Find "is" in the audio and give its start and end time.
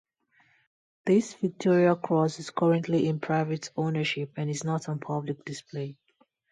2.39-2.49, 4.49-4.63